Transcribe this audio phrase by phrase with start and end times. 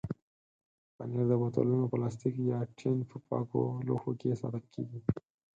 [0.95, 4.99] پنېر د بوتلونو، پلاستیک یا ټین په پاکو لوښو کې ساتل کېږي.